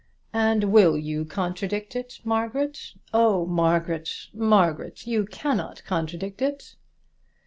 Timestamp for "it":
1.95-2.21, 6.41-6.75